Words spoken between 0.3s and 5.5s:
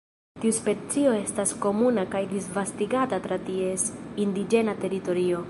Tiu specio estas komuna kaj disvastigata tra ties indiĝena teritorio.